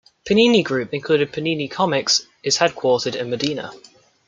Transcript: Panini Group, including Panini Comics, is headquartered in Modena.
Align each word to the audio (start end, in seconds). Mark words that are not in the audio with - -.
Panini 0.27 0.63
Group, 0.63 0.95
including 0.95 1.27
Panini 1.27 1.69
Comics, 1.69 2.25
is 2.43 2.57
headquartered 2.57 3.15
in 3.15 3.29
Modena. 3.29 3.69